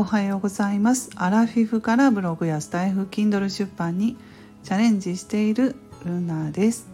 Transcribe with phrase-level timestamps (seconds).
[0.00, 1.10] おはようございます。
[1.16, 4.16] アラフィフからブログやスタイフ Kindle 出版に
[4.62, 5.76] チャレンジしている
[6.06, 6.88] ルナです。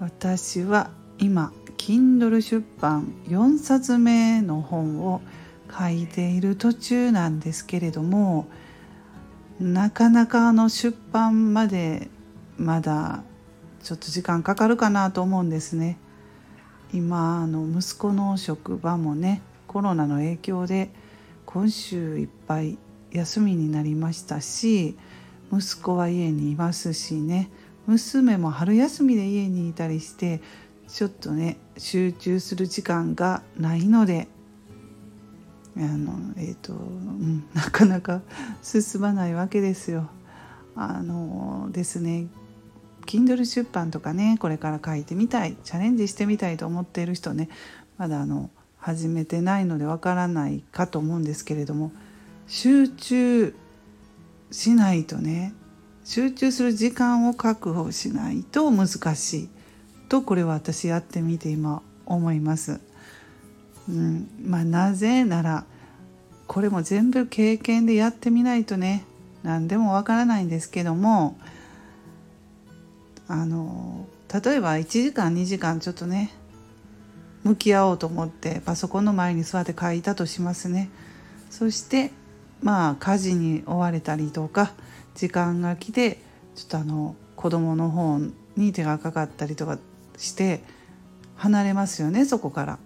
[0.00, 5.20] 私は今 Kindle 出版4冊目の本を
[5.70, 8.48] 書いている途中なんですけれども
[9.60, 12.08] なかなかあの出版まで
[12.56, 13.22] まだ
[13.82, 15.98] ちょっと時間かかるかなと思うんですね。
[16.94, 20.90] 今あの息子の職場もねコロナの影響で
[21.56, 22.76] 今週いっぱい
[23.12, 24.94] 休みになりましたし
[25.50, 27.48] 息子は家にいますしね
[27.86, 30.42] 娘も春休みで家にいたりして
[30.86, 34.28] ちょっとね集中する時間がないので
[35.78, 38.20] あのえっ、ー、と、うん、 なかなか
[38.62, 40.10] 進まないわけですよ。
[40.74, 42.26] あのですね
[43.06, 47.48] Kindle 出版とかねこれから書いてみたいチャレンジしてみたいと思っている人ね
[47.96, 48.50] まだあの
[48.86, 51.90] 始めてないのでわからないかと思うんですけれども
[52.46, 53.52] 集中
[54.52, 55.54] しないとね
[56.04, 59.48] 集中する時間を確保しないと難しい
[60.08, 62.78] とこれは私やってみて今思います。
[63.88, 65.64] うん、まあなぜなら
[66.46, 69.04] これも全部経験でやってみないとね
[69.42, 71.36] 何でもわからないんですけども
[73.26, 76.30] あの例えば1時間2時間ちょっとね
[77.46, 80.90] 向き合おうと思ってパソコンの前に座って書いたとしますね。
[81.48, 82.10] そして
[82.60, 84.72] まあ家事に追われたりとか
[85.14, 86.18] 時間が来て
[86.56, 88.18] ちょっとあの子供の方
[88.56, 89.78] に手がかかったりとか
[90.16, 90.60] して
[91.36, 92.78] 離れますよねそこから。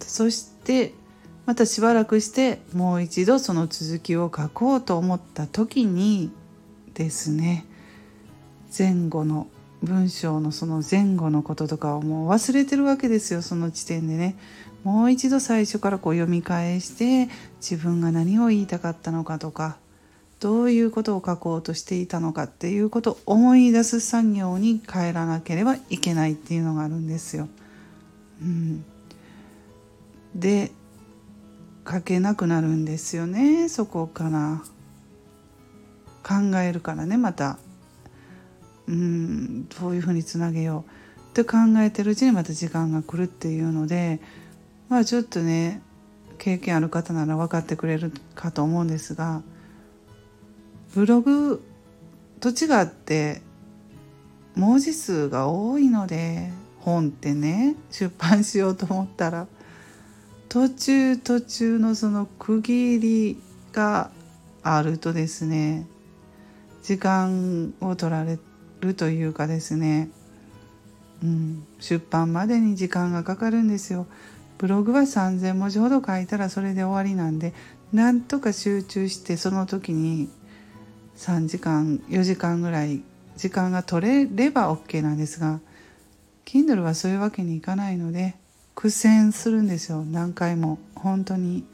[0.00, 0.94] そして
[1.44, 6.30] またしばらくしてもう一度その続きを書こうと思った時に
[6.94, 7.66] ですね
[8.76, 9.48] 前後の
[9.82, 14.36] 文章のその前後のこととかをもう忘れてるわけですよその時点でね。
[14.84, 17.28] もう一度最初からこう読み返して
[17.60, 19.76] 自分が何を言いたかったのかとか
[20.40, 27.48] どういうことを書こうとしていたのかっていうことを思い出す作業に帰らなければいけないっていうのがあるんですよ。
[28.40, 28.84] うん、
[30.34, 30.70] で
[31.90, 34.62] 書けなくなるんですよねそこから。
[36.28, 37.58] 考えるからねまた。
[38.88, 44.20] うんどういうふうにつなげようって考えてるうちにまた時間が来るっていうので
[44.88, 45.82] まあちょっとね
[46.38, 49.42] 経験ある方なら分かってくれるかと思うんですが
[50.94, 51.62] ブログ
[52.40, 53.42] と違って
[54.56, 56.50] 文字数が多いので
[56.80, 59.46] 本ってね出版しようと思ったら
[60.48, 64.10] 途中途中のその区切りが
[64.62, 65.86] あるとですね
[66.82, 68.38] 時間を取られ
[68.80, 70.10] るというかですね、
[71.22, 74.06] うん、出版までに時間がかかるんですよ。
[74.58, 77.54] ブログは3,000文字ほど書いたらそれで終わりなんで
[77.92, 80.28] なんとか集中してその時に
[81.16, 83.02] 3時間4時間ぐらい
[83.36, 85.60] 時間が取れれば OK なんですが
[86.44, 88.34] Kindle はそういうわけにいかないので
[88.78, 90.04] 苦戦するんですよ。
[90.04, 90.78] 何回も。
[90.94, 91.64] 本当に。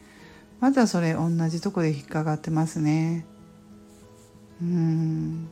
[0.58, 3.26] まだそれ同じとこで引っかかってますね。
[4.62, 5.48] うん。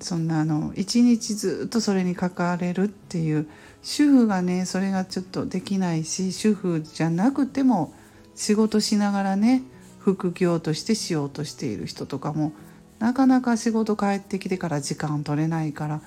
[0.00, 3.48] そんなあの一日ずっとそれに関われるっていう
[3.82, 7.94] 主婦がねそれがちょっとできないし主婦じゃなくても
[8.34, 9.62] 仕事しながらね
[9.98, 12.52] 副業としてしようとしている人とかも
[12.98, 16.00] なかなか仕事帰ってきてから時間取れないから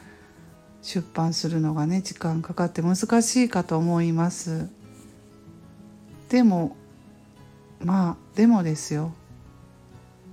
[0.82, 4.70] 出版するのがね時間かかって難しいかと思います。
[6.30, 6.76] でも
[7.84, 9.14] まあでもですよ。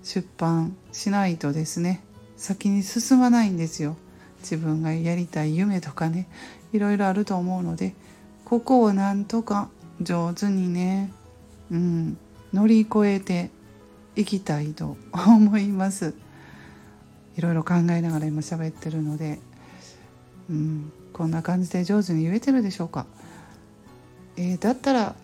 [0.03, 2.03] 出版しないとですね。
[2.37, 3.97] 先に進まないんですよ。
[4.41, 6.29] 自分がやりたい夢とかね
[6.73, 7.95] いろいろあると思うので
[8.45, 9.71] ここをなんとか
[10.03, 11.13] 上手にね、
[11.71, 12.19] うん、
[12.53, 13.51] 乗り越えて
[14.17, 16.15] いきたいと思います。
[17.37, 19.41] いろいろ考えながら今喋ってるので、
[20.49, 23.07] うん、こんな感じで上手に言えてるでしょうか、
[24.37, 25.17] えー、だったら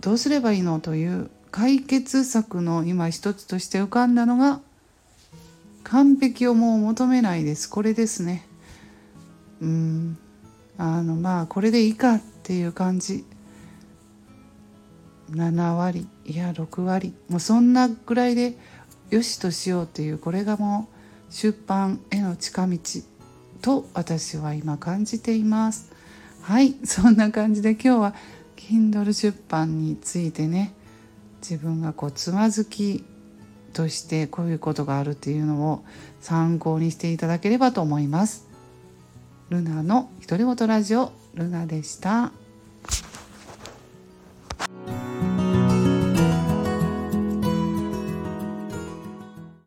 [0.00, 4.60] どうすればいいのという解決策の今一つとして浮かんだのが
[5.84, 7.68] 完璧をもう求めないです。
[7.68, 8.46] これですね。
[9.60, 10.18] うん。
[10.76, 13.24] あのまあこれでいいかっていう感じ。
[15.30, 17.14] 7割いや6割。
[17.28, 18.56] もうそんなぐらいで
[19.10, 22.78] よしとしようっていうこれがもう出版への近道。
[23.60, 25.92] と私は今感じています。
[26.42, 26.74] はい。
[26.84, 28.14] そんな感じで今日は
[28.56, 30.74] Kindle 出版についてね。
[31.40, 33.04] 自分がこうつまずき
[33.74, 35.84] としてこういうことがあるっていうのを
[36.20, 38.48] 参考にしていただければと思います。
[39.50, 42.32] ルナの独り言ラジオルナでした。